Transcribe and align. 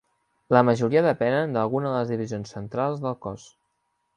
La 0.55 0.63
majoria 0.69 1.03
depenen 1.07 1.53
d'alguna 1.57 1.91
de 1.91 1.99
les 1.99 2.15
Divisions 2.15 2.55
centrals 2.57 3.05
del 3.07 3.17
cos. 3.27 3.49